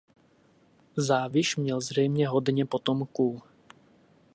[0.97, 3.41] Záviš měl zřejmě hodně potomků.